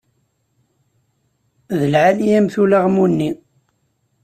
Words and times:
D 1.79 1.81
lɛali-yam-t 1.91 2.55
ulaɣmu-nni. 2.61 3.31